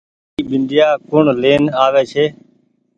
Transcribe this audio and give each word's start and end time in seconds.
اي 0.35 0.41
بنديآ 0.49 0.87
ڪوڻ 1.09 1.25
لين 1.41 1.63
آوي 1.85 2.03
ڇي۔ 2.11 2.25